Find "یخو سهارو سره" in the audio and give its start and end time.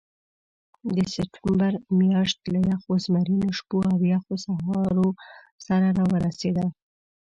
4.13-5.87